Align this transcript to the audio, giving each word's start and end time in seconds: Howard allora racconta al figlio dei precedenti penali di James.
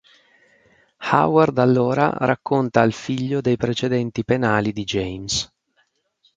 Howard 1.11 1.59
allora 1.59 2.09
racconta 2.15 2.81
al 2.81 2.91
figlio 2.91 3.39
dei 3.39 3.55
precedenti 3.55 4.25
penali 4.25 4.73
di 4.73 4.83
James. 4.83 5.47